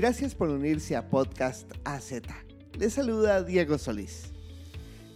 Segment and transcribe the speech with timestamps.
[0.00, 2.22] Gracias por unirse a Podcast AZ.
[2.78, 4.32] Les saluda Diego Solís.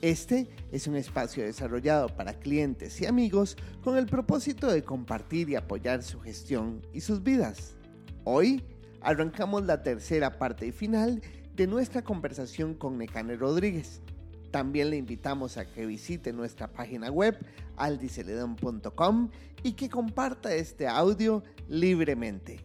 [0.02, 5.56] Este es un espacio desarrollado para clientes y amigos con el propósito de compartir y
[5.56, 7.76] apoyar su gestión y sus vidas.
[8.24, 8.62] Hoy
[9.00, 11.22] arrancamos la tercera parte y final
[11.56, 14.02] de nuestra conversación con Necane Rodríguez.
[14.50, 17.38] También le invitamos a que visite nuestra página web
[17.78, 19.30] aldiceledon.com
[19.62, 22.60] y que comparta este audio libremente.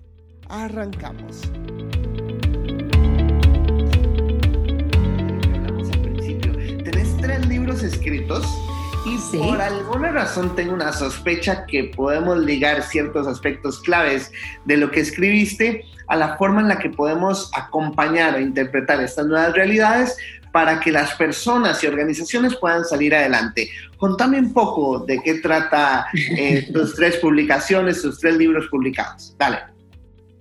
[0.49, 1.43] Arrancamos.
[7.49, 8.45] Libros escritos
[9.05, 14.31] y por alguna razón tengo una sospecha que podemos ligar ciertos aspectos claves
[14.66, 19.26] de lo que escribiste a la forma en la que podemos acompañar o interpretar estas
[19.26, 20.16] nuevas realidades
[20.52, 23.70] para que las personas y organizaciones puedan salir adelante.
[23.98, 29.35] Contame un poco de qué trata eh, tus tres publicaciones, tus tres libros publicados.
[29.38, 29.60] Dale.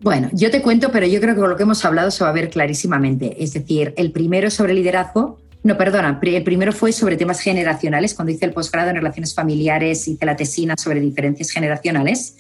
[0.01, 2.31] Bueno, yo te cuento, pero yo creo que con lo que hemos hablado se va
[2.31, 3.43] a ver clarísimamente.
[3.43, 5.39] Es decir, el primero sobre liderazgo,
[5.69, 8.15] no, perdona, el primero fue sobre temas generacionales.
[8.15, 12.39] Cuando hice el posgrado en relaciones familiares, hice la tesina sobre diferencias generacionales.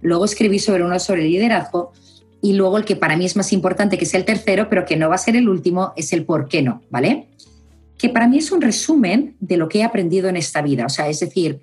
[0.00, 1.92] Luego escribí sobre uno sobre liderazgo
[2.40, 4.96] y luego el que para mí es más importante, que es el tercero, pero que
[4.96, 7.30] no va a ser el último, es el por qué no, ¿vale?
[7.98, 10.86] Que para mí es un resumen de lo que he aprendido en esta vida.
[10.86, 11.62] O sea, es decir,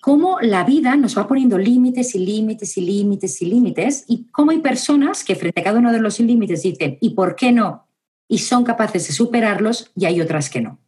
[0.00, 4.50] cómo la vida nos va poniendo límites y límites y límites y límites y cómo
[4.50, 7.86] hay personas que frente a cada uno de los límites dicen, ¿y por qué no?
[8.32, 10.78] Y son capaces de superarlos y hay otras que no.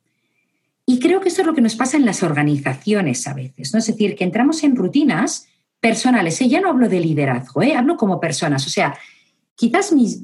[0.87, 3.79] Y creo que esto es lo que nos pasa en las organizaciones a veces, ¿no?
[3.79, 5.47] Es decir, que entramos en rutinas
[5.79, 6.41] personales.
[6.41, 6.49] ¿eh?
[6.49, 7.77] Ya no hablo de liderazgo, ¿eh?
[7.77, 8.67] hablo como personas.
[8.67, 8.97] O sea,
[9.55, 10.19] quizás mi,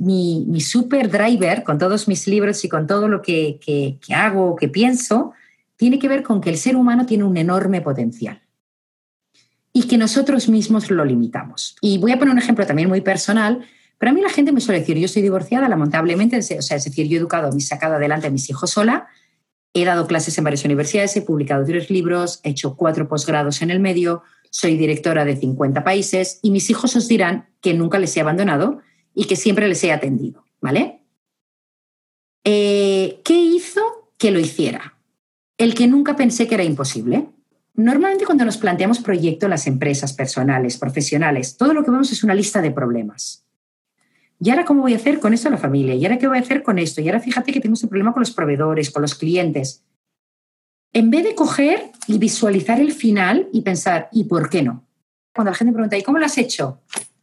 [0.46, 4.56] mi, super driver con todos mis libros y con todo lo que, que, que hago,
[4.56, 5.32] que pienso,
[5.76, 8.40] tiene que ver con que el ser humano tiene un enorme potencial
[9.72, 11.76] y que nosotros mismos lo limitamos.
[11.80, 13.64] Y voy a poner un ejemplo también muy personal.
[14.00, 16.84] Pero a mí la gente me suele decir, yo soy divorciada, lamentablemente, o sea, es
[16.84, 19.08] decir, yo he educado, he sacado adelante a mis hijos sola,
[19.74, 23.70] he dado clases en varias universidades, he publicado tres libros, he hecho cuatro posgrados en
[23.70, 28.16] el medio, soy directora de 50 países y mis hijos os dirán que nunca les
[28.16, 28.80] he abandonado
[29.14, 31.02] y que siempre les he atendido, ¿vale?
[32.44, 34.96] Eh, ¿Qué hizo que lo hiciera?
[35.58, 37.26] El que nunca pensé que era imposible.
[37.74, 42.24] Normalmente cuando nos planteamos proyectos en las empresas personales, profesionales, todo lo que vemos es
[42.24, 43.44] una lista de problemas.
[44.40, 45.94] ¿Y ahora cómo voy a hacer con esto a la familia?
[45.94, 47.00] ¿Y ahora qué voy a hacer con esto?
[47.00, 49.84] Y ahora fíjate que tenemos un problema con los proveedores, con los clientes
[50.92, 54.86] en vez de coger y visualizar el final y pensar, ¿y por qué no?
[55.32, 56.80] Cuando la gente me pregunta, ¿y cómo lo has hecho?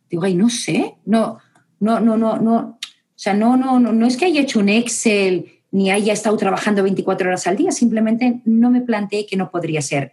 [0.10, 1.40] Digo, ay, no sé, no,
[1.80, 2.80] no, no, no, no, o
[3.16, 6.82] sea, no, no, no, no es que haya hecho un Excel ni haya estado trabajando
[6.82, 10.10] 24 horas al día, simplemente no me planteé que no podría ser.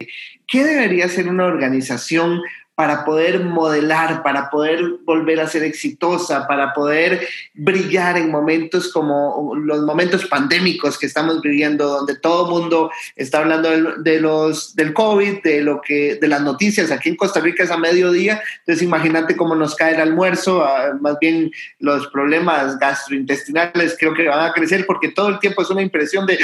[0.49, 2.41] ¿Qué debería ser una organización
[2.75, 9.55] para poder modelar, para poder volver a ser exitosa, para poder brillar en momentos como
[9.55, 13.71] los momentos pandémicos que estamos viviendo, donde todo el mundo está hablando
[14.03, 16.91] de, los, del COVID, de, lo que, de las noticias.
[16.91, 20.95] Aquí en Costa Rica es a mediodía, entonces imagínate cómo nos cae el almuerzo, ah,
[21.01, 25.71] más bien los problemas gastrointestinales creo que van a crecer porque todo el tiempo es
[25.71, 26.39] una impresión de...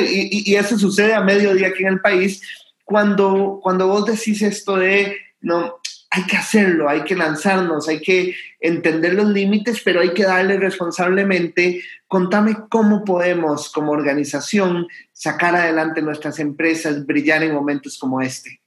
[0.00, 2.42] y, eso sucede a mediodía aquí en el país.
[2.82, 5.76] Cuando, cuando vos decís esto de no,
[6.10, 10.58] hay que hacerlo, hay que lanzarnos, hay que entender los límites, pero hay que darle
[10.58, 11.82] responsablemente.
[12.08, 18.60] Contame cómo podemos como organización sacar adelante nuestras empresas, brillar en momentos como este.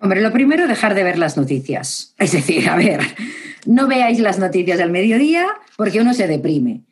[0.00, 2.14] Hombre, lo primero, dejar de ver las noticias.
[2.18, 3.00] Es decir, a ver,
[3.64, 5.46] no veáis las noticias del mediodía
[5.76, 6.82] porque uno se deprime.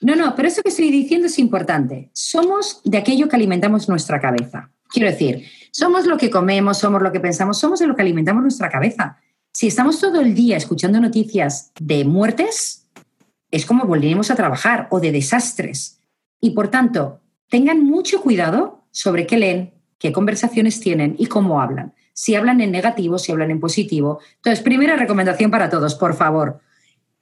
[0.00, 2.10] No, no, pero eso que estoy diciendo es importante.
[2.12, 4.70] Somos de aquello que alimentamos nuestra cabeza.
[4.92, 8.42] Quiero decir, somos lo que comemos, somos lo que pensamos, somos de lo que alimentamos
[8.42, 9.18] nuestra cabeza.
[9.52, 12.88] Si estamos todo el día escuchando noticias de muertes,
[13.50, 16.00] es como volveremos a trabajar o de desastres.
[16.40, 21.94] Y por tanto, tengan mucho cuidado sobre qué leen, qué conversaciones tienen y cómo hablan.
[22.12, 24.20] Si hablan en negativo, si hablan en positivo.
[24.36, 26.60] Entonces, primera recomendación para todos, por favor,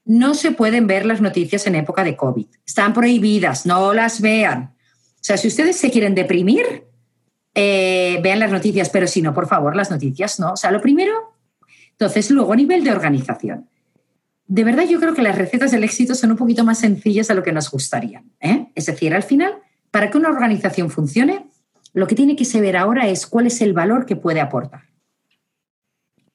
[0.04, 2.46] no se pueden ver las noticias en época de COVID.
[2.66, 4.74] Están prohibidas, no las vean.
[5.14, 6.87] O sea, si ustedes se quieren deprimir,
[7.60, 10.52] eh, vean las noticias, pero si no, por favor, las noticias no.
[10.52, 11.34] O sea, lo primero,
[11.90, 13.68] entonces, luego a nivel de organización.
[14.46, 17.34] De verdad, yo creo que las recetas del éxito son un poquito más sencillas de
[17.34, 18.22] lo que nos gustaría.
[18.38, 18.68] ¿eh?
[18.76, 19.54] Es decir, al final,
[19.90, 21.46] para que una organización funcione,
[21.94, 24.82] lo que tiene que saber ahora es cuál es el valor que puede aportar.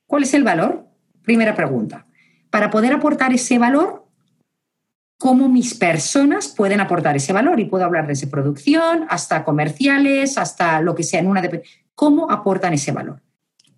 [0.06, 0.88] ¿Cuál es el valor?
[1.22, 2.06] Primera pregunta.
[2.50, 4.03] Para poder aportar ese valor,
[5.24, 7.58] cómo mis personas pueden aportar ese valor.
[7.58, 11.42] Y puedo hablar desde producción hasta comerciales, hasta lo que sea en una.
[11.96, 13.22] ¿Cómo aportan ese valor?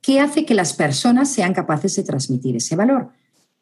[0.01, 3.09] ¿Qué hace que las personas sean capaces de transmitir ese valor?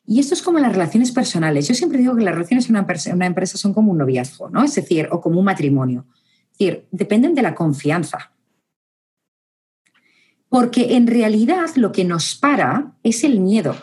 [0.06, 1.68] Y esto es como las relaciones personales.
[1.68, 4.64] Yo siempre digo que las relaciones en una, una empresa son como un noviazgo, ¿no?
[4.64, 6.06] Es decir, o como un matrimonio.
[6.54, 8.32] Es decir, dependen de la confianza.
[10.48, 13.76] Porque en realidad lo que nos para es el miedo.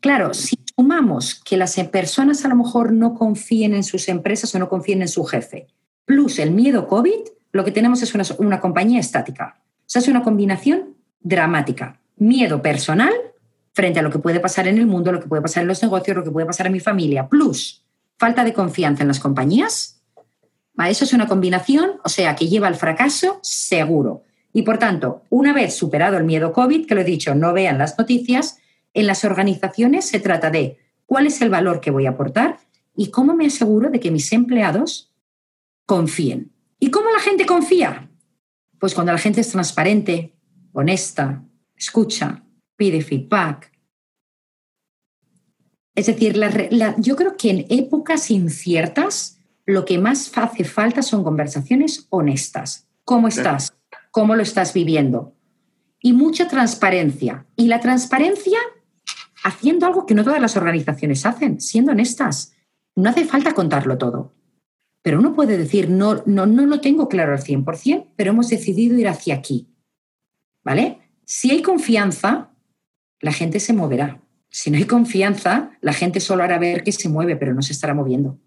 [0.00, 4.58] Claro, si sumamos que las personas a lo mejor no confíen en sus empresas o
[4.58, 5.68] no confíen en su jefe,
[6.04, 7.20] plus el miedo COVID,
[7.52, 9.60] lo que tenemos es una, una compañía estática.
[9.60, 12.00] O sea, es una combinación dramática.
[12.16, 13.12] Miedo personal
[13.72, 15.82] frente a lo que puede pasar en el mundo, lo que puede pasar en los
[15.82, 17.84] negocios, lo que puede pasar en mi familia, plus
[18.18, 20.00] falta de confianza en las compañías.
[20.78, 24.24] Eso es una combinación, o sea, que lleva al fracaso seguro.
[24.52, 27.78] Y por tanto, una vez superado el miedo COVID, que lo he dicho, no vean
[27.78, 28.58] las noticias,
[28.94, 32.58] en las organizaciones se trata de cuál es el valor que voy a aportar
[32.96, 35.12] y cómo me aseguro de que mis empleados
[35.84, 36.52] confíen.
[36.78, 38.08] ¿Y cómo la gente confía?
[38.78, 40.36] Pues cuando la gente es transparente,
[40.72, 41.44] honesta,
[41.76, 42.44] escucha,
[42.76, 43.72] pide feedback.
[45.94, 46.38] Es decir,
[46.98, 52.88] yo creo que en épocas inciertas lo que más hace falta son conversaciones honestas.
[53.04, 53.72] ¿Cómo estás?
[54.10, 55.34] ¿Cómo lo estás viviendo?
[56.00, 57.46] Y mucha transparencia.
[57.56, 58.58] Y la transparencia
[59.44, 62.54] haciendo algo que no todas las organizaciones hacen, siendo honestas.
[62.96, 64.34] No hace falta contarlo todo.
[65.02, 68.98] Pero uno puede decir, no, no, no lo tengo claro al 100%, pero hemos decidido
[68.98, 69.68] ir hacia aquí.
[70.64, 70.98] ¿Vale?
[71.24, 72.50] Si hay confianza,
[73.20, 74.20] la gente se moverá.
[74.48, 77.74] Si no hay confianza, la gente solo hará ver que se mueve, pero no se
[77.74, 78.38] estará moviendo.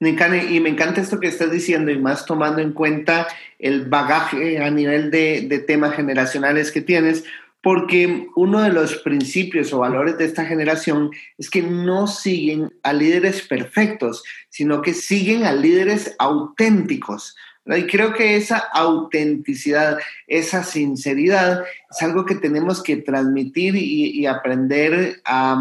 [0.00, 4.70] Y me encanta esto que estás diciendo y más tomando en cuenta el bagaje a
[4.70, 7.24] nivel de, de temas generacionales que tienes,
[7.62, 12.92] porque uno de los principios o valores de esta generación es que no siguen a
[12.92, 17.36] líderes perfectos, sino que siguen a líderes auténticos.
[17.64, 25.20] Y creo que esa autenticidad, esa sinceridad es algo que tenemos que transmitir y, aprender
[25.24, 25.56] a,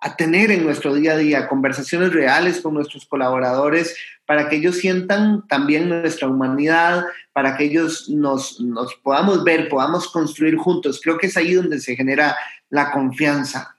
[0.00, 4.76] a tener en nuestro día a día, conversaciones reales con nuestros colaboradores, para que ellos
[4.76, 11.00] sientan también nuestra humanidad, para que ellos nos, nos podamos ver, podamos construir juntos.
[11.02, 12.36] Creo que es ahí donde se genera
[12.68, 13.76] la confianza.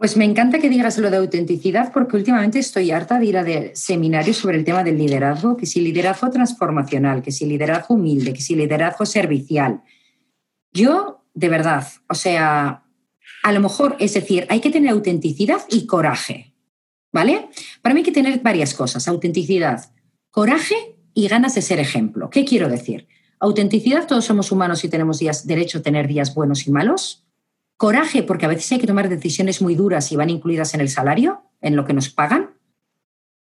[0.00, 3.44] Pues me encanta que digas lo de autenticidad porque últimamente estoy harta de ir a
[3.74, 8.40] seminarios sobre el tema del liderazgo, que si liderazgo transformacional, que si liderazgo humilde, que
[8.40, 9.82] si liderazgo servicial.
[10.72, 12.82] Yo, de verdad, o sea,
[13.42, 16.49] a lo mejor, es decir, hay que tener autenticidad y coraje.
[17.12, 17.48] ¿Vale?
[17.82, 19.92] Para mí hay que tener varias cosas, autenticidad,
[20.30, 22.30] coraje y ganas de ser ejemplo.
[22.30, 23.08] ¿Qué quiero decir?
[23.40, 27.26] Autenticidad, todos somos humanos y tenemos días, derecho a tener días buenos y malos.
[27.76, 30.90] Coraje, porque a veces hay que tomar decisiones muy duras y van incluidas en el
[30.90, 32.50] salario, en lo que nos pagan.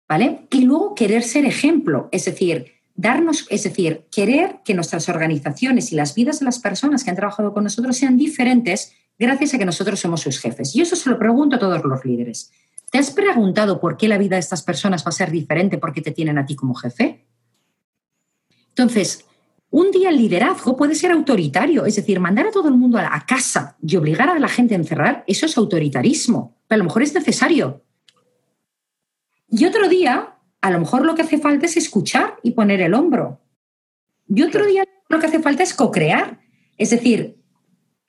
[0.08, 0.46] ¿Vale?
[0.50, 5.96] Y luego querer ser ejemplo, es decir, darnos, es decir, querer que nuestras organizaciones y
[5.96, 9.66] las vidas de las personas que han trabajado con nosotros sean diferentes gracias a que
[9.66, 10.74] nosotros somos sus jefes.
[10.74, 12.52] Y eso se lo pregunto a todos los líderes.
[12.90, 16.00] ¿Te has preguntado por qué la vida de estas personas va a ser diferente porque
[16.00, 17.26] te tienen a ti como jefe?
[18.70, 19.26] Entonces,
[19.70, 23.26] un día el liderazgo puede ser autoritario, es decir, mandar a todo el mundo a
[23.26, 27.02] casa y obligar a la gente a encerrar, eso es autoritarismo, pero a lo mejor
[27.02, 27.84] es necesario.
[29.50, 32.94] Y otro día, a lo mejor lo que hace falta es escuchar y poner el
[32.94, 33.40] hombro.
[34.28, 36.40] Y otro día lo que hace falta es co-crear,
[36.76, 37.37] es decir,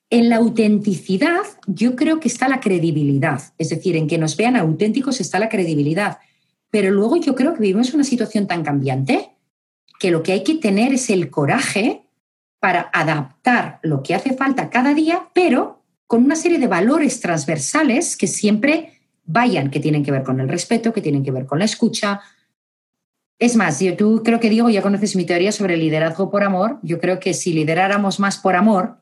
[0.09, 4.55] en la autenticidad yo creo que está la credibilidad, es decir, en que nos vean
[4.55, 6.17] auténticos está la credibilidad.
[6.71, 9.31] Pero luego yo creo que vivimos una situación tan cambiante
[9.99, 12.03] que lo que hay que tener es el coraje
[12.59, 18.17] para adaptar lo que hace falta cada día, pero con una serie de valores transversales
[18.17, 18.93] que siempre
[19.25, 22.21] vayan, que tienen que ver con el respeto, que tienen que ver con la escucha.
[23.37, 26.79] Es más, yo tú creo que Diego ya conoces mi teoría sobre liderazgo por amor.
[26.81, 28.97] Yo creo que si lideráramos más por amor,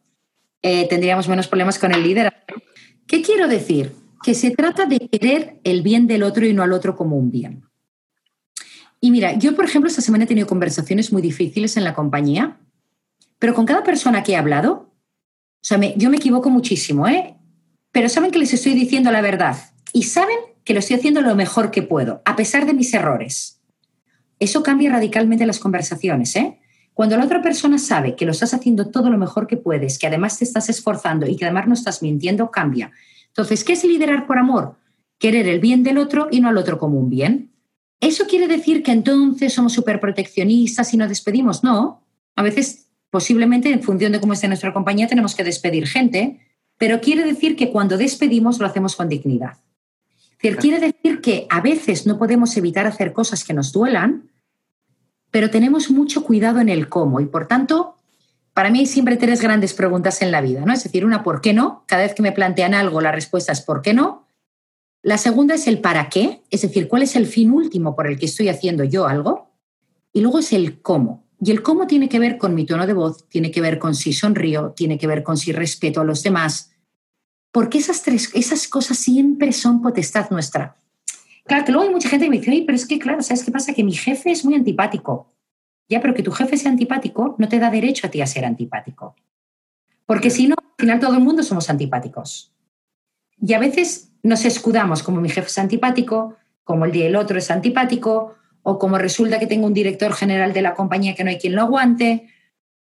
[0.62, 2.62] eh, tendríamos menos problemas con el liderazgo.
[3.06, 3.94] ¿Qué quiero decir?
[4.24, 7.32] Que se trata de querer el bien del otro y no al otro como un
[7.32, 7.64] bien.
[9.00, 12.58] Y mira, yo, por ejemplo, esta semana he tenido conversaciones muy difíciles en la compañía,
[13.40, 17.36] pero con cada persona que he hablado, o sea, yo me equivoco muchísimo, ¿eh?
[17.92, 19.58] Pero saben que les estoy diciendo la verdad
[19.94, 23.62] y saben que lo estoy haciendo lo mejor que puedo, a pesar de mis errores.
[24.40, 26.60] Eso cambia radicalmente las conversaciones, ¿eh?
[26.98, 30.08] Cuando la otra persona sabe que lo estás haciendo todo lo mejor que puedes, que
[30.08, 32.92] además te estás esforzando y que además no estás mintiendo, cambia.
[33.28, 34.78] Entonces, ¿qué es liderar por amor?
[35.20, 37.52] Querer el bien del otro y no al otro como un bien.
[38.00, 41.64] ¿Eso quiere decir que entonces somos súper proteccionistas y nos despedimos?
[41.64, 42.02] No.
[42.36, 46.40] A veces, posiblemente, en función de cómo esté nuestra compañía, tenemos que despedir gente,
[46.80, 49.58] pero quiere decir que cuando despedimos lo hacemos con dignidad.
[50.40, 54.27] quiere decir que a veces no podemos evitar hacer cosas que nos duelan,
[55.32, 57.96] pero tenemos mucho cuidado en el cómo y por tanto
[58.54, 60.74] para mí hay siempre tres grandes preguntas en la vida, ¿no?
[60.74, 61.84] Es decir, una, ¿por qué no?
[61.86, 64.26] Cada vez que me plantean algo, la respuesta es ¿por qué no?
[65.04, 68.18] La segunda es el para qué, es decir, cuál es el fin último por el
[68.18, 69.52] que estoy haciendo yo algo.
[70.12, 71.24] Y luego es el cómo.
[71.40, 73.94] Y el cómo tiene que ver con mi tono de voz, tiene que ver con
[73.94, 76.72] si sonrío, tiene que ver con si respeto a los demás.
[77.52, 80.76] Porque esas tres, esas cosas siempre son potestad nuestra.
[81.48, 83.52] Claro, que luego hay mucha gente que me dice, pero es que, claro, ¿sabes qué
[83.52, 83.74] pasa?
[83.74, 85.34] Que mi jefe es muy antipático.
[85.90, 88.44] Ya, pero que tu jefe sea antipático no te da derecho a ti a ser
[88.44, 89.16] antipático.
[90.06, 92.54] Porque si no, al final todo el mundo somos antipáticos.
[93.40, 96.36] Y a veces nos escudamos como mi jefe es antipático,
[96.66, 100.62] como el del otro es antipático, o como resulta que tengo un director general de
[100.62, 102.28] la compañía que no hay quien lo aguante.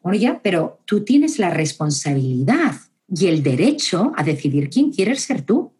[0.01, 2.75] Bueno, ya, pero tú tienes la responsabilidad
[3.07, 5.76] y el derecho a decidir quién quieres ser tú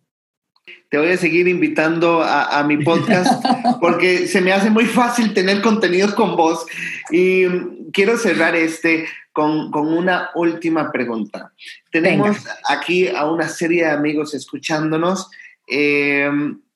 [0.89, 3.43] te voy a seguir invitando a, mi podcast
[3.81, 6.65] porque se me hace muy fácil tener contenidos con vos
[7.12, 7.45] y
[7.91, 11.53] quiero cerrar este con, una última pregunta.
[11.91, 15.29] Tenemos aquí a una serie de amigos escuchándonos
[15.67, 16.29] eh,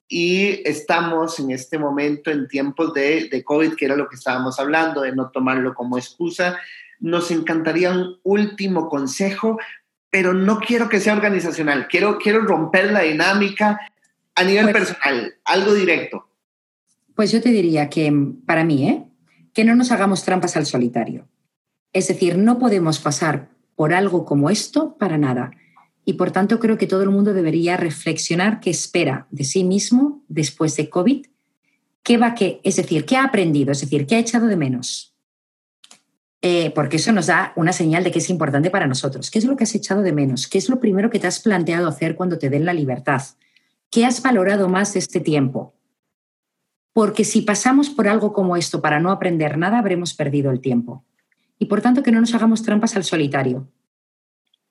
[0.08, 4.60] y estamos en este momento en tiempos de, de COVID, que era lo que estábamos
[4.60, 6.60] hablando, de no tomarlo como excusa.
[7.00, 9.58] Nos encantaría un último consejo
[10.12, 13.80] pero no quiero que sea organizacional, quiero, quiero romper la dinámica
[14.36, 16.28] a nivel pues personal, algo directo.
[17.16, 18.14] Pues yo te diría que
[18.46, 19.06] para mí, ¿eh?
[19.54, 21.28] que no nos hagamos trampas al solitario.
[21.94, 25.52] Es decir, no podemos pasar por algo como esto para nada.
[26.06, 30.24] Y por tanto creo que todo el mundo debería reflexionar qué espera de sí mismo
[30.28, 31.26] después de COVID,
[32.04, 35.11] qué va que, es decir, qué ha aprendido, es decir, qué ha echado de menos,
[36.44, 39.30] eh, porque eso nos da una señal de que es importante para nosotros.
[39.30, 40.48] ¿Qué es lo que has echado de menos?
[40.48, 43.22] ¿Qué es lo primero que te has planteado hacer cuando te den la libertad?
[43.92, 45.76] ¿Qué has valorado más de este tiempo?
[46.94, 51.06] Porque si pasamos por algo como esto para no aprender nada, habremos perdido el tiempo.
[51.60, 53.68] Y por tanto, que no nos hagamos trampas al solitario.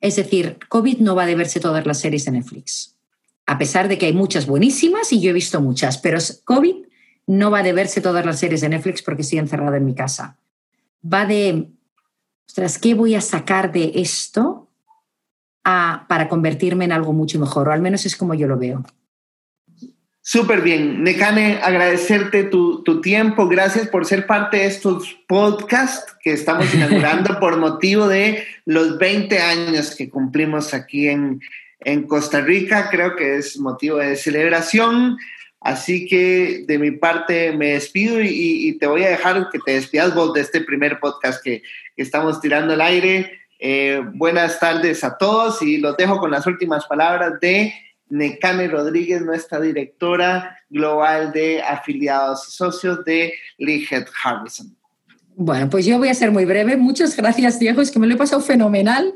[0.00, 2.96] Es decir, COVID no va a deberse todas las series de Netflix.
[3.46, 6.86] A pesar de que hay muchas buenísimas y yo he visto muchas, pero COVID
[7.28, 10.40] no va a deberse todas las series de Netflix porque estoy encerrado en mi casa
[11.02, 11.68] va de,
[12.46, 14.68] ostras, ¿qué voy a sacar de esto
[15.62, 17.68] para convertirme en algo mucho mejor?
[17.68, 18.84] O al menos es como yo lo veo.
[20.22, 21.02] Súper bien.
[21.02, 23.48] Nekane, agradecerte tu, tiempo.
[23.48, 29.38] Gracias por ser parte de estos podcasts que estamos inaugurando por motivo de los 20
[29.38, 31.40] años que cumplimos aquí en,
[31.80, 32.90] en Costa Rica.
[32.90, 35.16] Creo que es motivo de celebración.
[35.60, 40.14] Así que de mi parte me despido y, te voy a dejar que te despidas
[40.14, 41.62] vos de este primer podcast que,
[41.96, 43.40] estamos tirando al aire.
[43.58, 47.74] Eh, buenas tardes a todos y los dejo con las últimas palabras de
[48.08, 54.74] Necane Rodríguez, nuestra directora global de afiliados y socios de Leggett Harrison.
[55.36, 56.78] Bueno, pues yo voy a ser muy breve.
[56.78, 57.82] Muchas gracias, Diego.
[57.82, 59.12] Es que me lo he pasado fenomenal.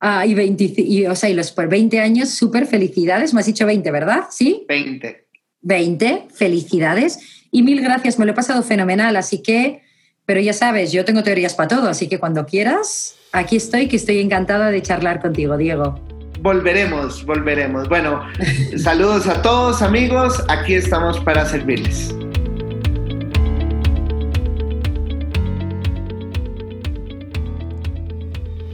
[0.00, 3.32] Ah, y, 20, y, o sea, y los por 20 años, súper felicidades.
[3.32, 4.24] Me has dicho 20, ¿verdad?
[4.30, 4.64] Sí.
[4.68, 5.23] 20.
[5.64, 7.18] 20, felicidades
[7.50, 9.82] y mil gracias, me lo he pasado fenomenal, así que,
[10.26, 13.96] pero ya sabes, yo tengo teorías para todo, así que cuando quieras, aquí estoy, que
[13.96, 16.00] estoy encantada de charlar contigo, Diego.
[16.40, 17.88] Volveremos, volveremos.
[17.88, 18.22] Bueno,
[18.76, 22.14] saludos a todos amigos, aquí estamos para servirles.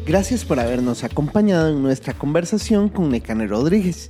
[0.07, 4.09] Gracias por habernos acompañado en nuestra conversación con Necane Rodríguez.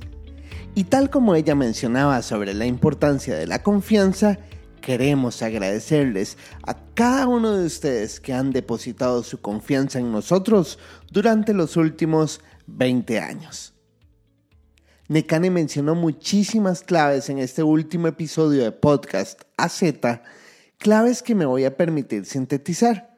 [0.73, 4.39] Y tal como ella mencionaba sobre la importancia de la confianza,
[4.79, 10.79] queremos agradecerles a cada uno de ustedes que han depositado su confianza en nosotros
[11.11, 13.73] durante los últimos 20 años.
[15.09, 19.83] Nekane mencionó muchísimas claves en este último episodio de podcast AZ,
[20.77, 23.17] claves que me voy a permitir sintetizar.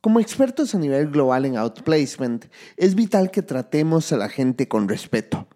[0.00, 2.46] Como expertos a nivel global en outplacement,
[2.78, 5.46] es vital que tratemos a la gente con respeto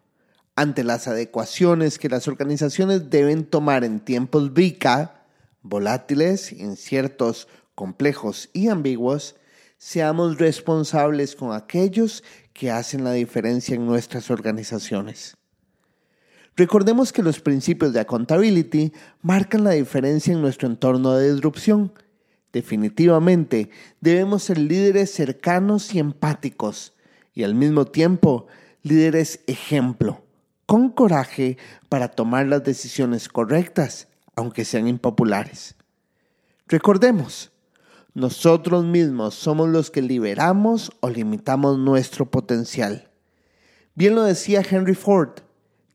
[0.58, 5.22] ante las adecuaciones que las organizaciones deben tomar en tiempos VICA,
[5.62, 7.46] volátiles, inciertos,
[7.76, 9.36] complejos y ambiguos,
[9.76, 12.24] seamos responsables con aquellos
[12.54, 15.36] que hacen la diferencia en nuestras organizaciones.
[16.56, 21.92] Recordemos que los principios de accountability marcan la diferencia en nuestro entorno de disrupción.
[22.52, 26.94] Definitivamente debemos ser líderes cercanos y empáticos
[27.32, 28.48] y al mismo tiempo
[28.82, 30.24] líderes ejemplo
[30.68, 31.56] con coraje
[31.88, 34.06] para tomar las decisiones correctas,
[34.36, 35.76] aunque sean impopulares.
[36.66, 37.52] Recordemos,
[38.12, 43.08] nosotros mismos somos los que liberamos o limitamos nuestro potencial.
[43.94, 45.40] Bien lo decía Henry Ford,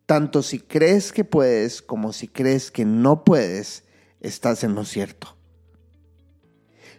[0.08, 3.84] tanto si crees que puedes como si crees que no puedes,
[4.22, 5.38] estás en lo cierto.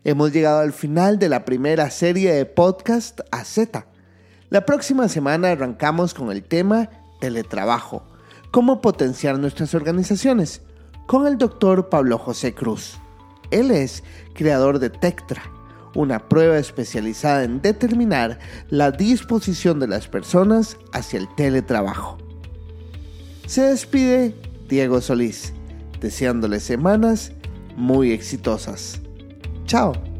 [0.04, 3.88] Hemos llegado al final de la primera serie de podcast a Z.
[4.48, 6.88] La próxima semana arrancamos con el tema
[7.24, 8.02] teletrabajo,
[8.50, 10.60] cómo potenciar nuestras organizaciones,
[11.06, 12.98] con el doctor Pablo José Cruz.
[13.50, 14.04] Él es
[14.34, 15.42] creador de Tectra,
[15.94, 18.38] una prueba especializada en determinar
[18.68, 22.18] la disposición de las personas hacia el teletrabajo.
[23.46, 24.34] Se despide
[24.68, 25.54] Diego Solís,
[26.00, 27.32] deseándole semanas
[27.76, 29.00] muy exitosas.
[29.64, 30.13] Chao.